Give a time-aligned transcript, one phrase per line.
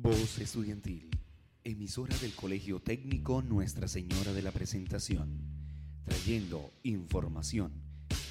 [0.00, 1.10] Voz Estudiantil,
[1.64, 5.40] emisora del Colegio Técnico Nuestra Señora de la Presentación,
[6.04, 7.72] trayendo información,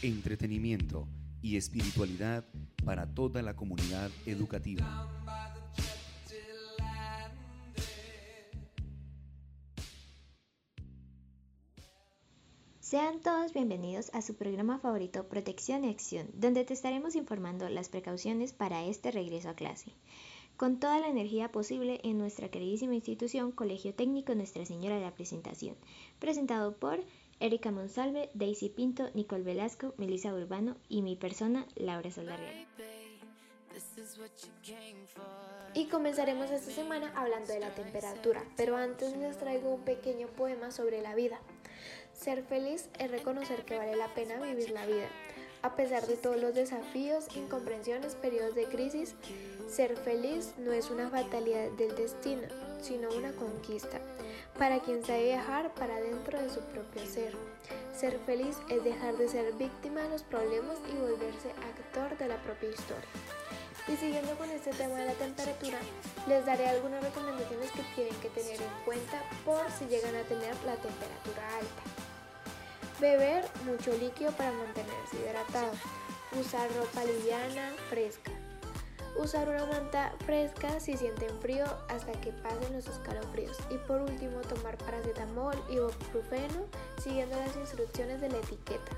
[0.02, 1.10] entretenimiento
[1.42, 2.46] y espiritualidad
[2.86, 5.12] para toda la comunidad educativa.
[12.80, 17.90] Sean todos bienvenidos a su programa favorito Protección y Acción, donde te estaremos informando las
[17.90, 19.92] precauciones para este regreso a clase
[20.58, 25.14] con toda la energía posible en nuestra queridísima institución Colegio Técnico Nuestra Señora de la
[25.14, 25.76] Presentación,
[26.20, 27.00] presentado por
[27.40, 32.66] Erika Monsalve, Daisy Pinto, Nicole Velasco, Melissa Urbano y mi persona, Laura Saldarriaga.
[35.76, 40.72] Y comenzaremos esta semana hablando de la temperatura, pero antes les traigo un pequeño poema
[40.72, 41.40] sobre la vida.
[42.14, 45.08] Ser feliz es reconocer que vale la pena vivir la vida.
[45.64, 49.16] A pesar de todos los desafíos, incomprensiones, periodos de crisis,
[49.68, 52.44] ser feliz no es una fatalidad del destino,
[52.82, 54.00] sino una conquista,
[54.58, 57.36] para quien sabe viajar para dentro de su propio ser.
[57.96, 62.38] Ser feliz es dejar de ser víctima de los problemas y volverse actor de la
[62.44, 63.10] propia historia.
[63.88, 65.80] Y siguiendo con este tema de la temperatura,
[66.28, 70.54] les daré algunas recomendaciones que tienen que tener en cuenta por si llegan a tener
[70.66, 72.08] la temperatura alta.
[73.00, 75.37] Beber mucho líquido para mantenerse hidratado.
[76.40, 78.32] Usar ropa liviana, fresca.
[79.18, 83.58] Usar una manta fresca si sienten frío hasta que pasen los escalofríos.
[83.72, 86.66] Y por último, tomar paracetamol y ibuprofeno
[87.02, 88.92] siguiendo las instrucciones de la etiqueta.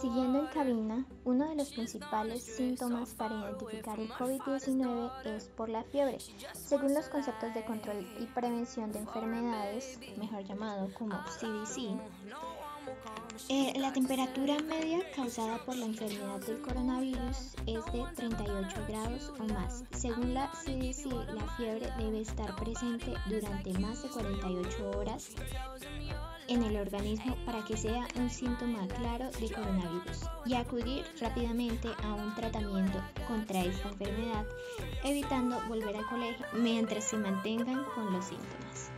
[0.00, 5.82] Siguiendo en cabina, uno de los principales síntomas para identificar el COVID-19 es por la
[5.84, 6.18] fiebre.
[6.52, 11.96] Según los conceptos de control y prevención de enfermedades, mejor llamado como CDC,
[13.48, 19.44] eh, la temperatura media causada por la enfermedad del coronavirus es de 38 grados o
[19.52, 19.84] más.
[19.92, 25.30] Según la CDC, la fiebre debe estar presente durante más de 48 horas
[26.48, 32.14] en el organismo para que sea un síntoma claro de coronavirus y acudir rápidamente a
[32.14, 34.46] un tratamiento contra esta enfermedad,
[35.04, 38.93] evitando volver al colegio mientras se mantengan con los síntomas.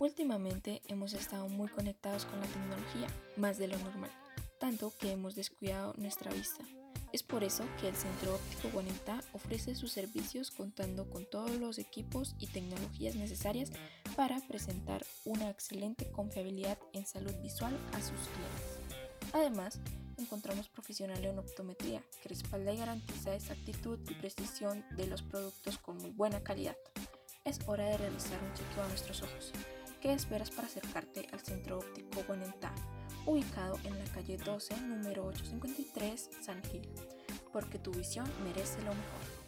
[0.00, 3.06] Últimamente hemos estado muy conectados con la tecnología,
[3.36, 4.10] más de lo normal,
[4.58, 6.64] tanto que hemos descuidado nuestra vista.
[7.12, 11.76] Es por eso que el Centro Óptico Guanentá ofrece sus servicios contando con todos los
[11.78, 13.72] equipos y tecnologías necesarias
[14.16, 19.34] para presentar una excelente confiabilidad en salud visual a sus clientes.
[19.34, 19.80] Además,
[20.16, 25.98] encontramos profesional en optometría que respalda y garantiza exactitud y precisión de los productos con
[25.98, 26.76] muy buena calidad.
[27.44, 29.52] Es hora de realizar un chequeo a nuestros ojos.
[30.00, 32.72] ¿Qué esperas para acercarte al Centro Óptico Guanentá?
[33.26, 36.88] ubicado en la calle 12, número 853, San Gil,
[37.52, 39.40] porque tu visión merece lo mejor.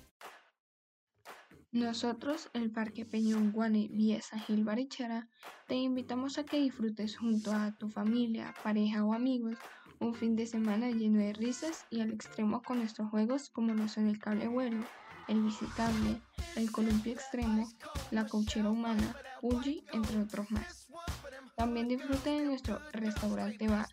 [1.73, 5.31] Nosotros, el Parque Peñón Guane Vía San Gil Barichara,
[5.69, 9.57] te invitamos a que disfrutes junto a tu familia, pareja o amigos
[10.01, 13.89] un fin de semana lleno de risas y al extremo con nuestros juegos como lo
[13.89, 14.85] son el cable vuelo,
[15.29, 16.21] el visitable,
[16.57, 17.71] el columpio extremo,
[18.11, 20.89] la cochera humana, Uji, entre otros más.
[21.57, 23.89] También disfruta de nuestro restaurante bar.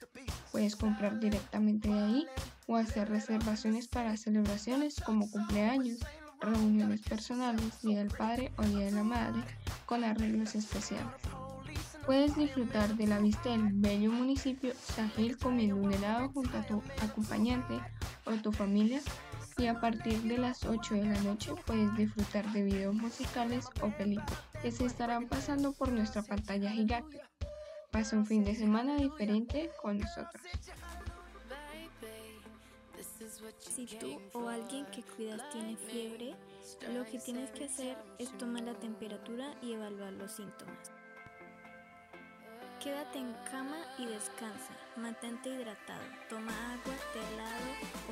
[0.52, 2.28] Puedes comprar directamente de ahí
[2.68, 6.00] o hacer reservaciones para celebraciones como cumpleaños,
[6.40, 9.44] reuniones personales, Día del Padre o Día de la Madre
[9.86, 11.14] con arreglos especiales.
[12.06, 16.81] Puedes disfrutar de la vista del bello municipio Sahil comiendo un helado junto a tu
[17.03, 17.80] acompañante
[18.26, 19.02] o tu familia
[19.59, 23.90] y a partir de las 8 de la noche puedes disfrutar de videos musicales o
[23.90, 27.22] películas que se estarán pasando por nuestra pantalla gigante.
[27.92, 30.42] Pasa un fin de semana diferente con nosotros.
[33.59, 36.36] Si tú o alguien que cuidas tiene fiebre,
[36.94, 40.91] lo que tienes que hacer es tomar la temperatura y evaluar los síntomas.
[42.81, 44.74] Quédate en cama y descansa.
[44.96, 46.00] Mantente hidratado.
[46.30, 48.09] Toma agua, té helado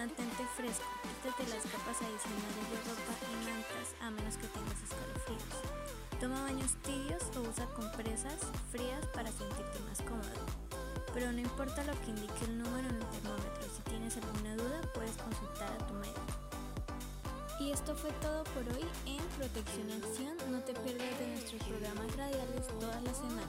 [0.00, 5.60] Mantente fresco, quítate las capas adicionales de ropa y mantas a menos que tengas escalofríos.
[6.18, 8.40] Toma baños tibios o usa compresas
[8.72, 10.40] frías para sentirte más cómodo.
[11.12, 14.80] Pero no importa lo que indique el número en el termómetro, si tienes alguna duda
[14.94, 16.32] puedes consultar a tu médico.
[17.60, 20.32] Y esto fue todo por hoy en Protección Acción.
[20.48, 23.40] No te pierdas de nuestros programas radiales todas las semanas.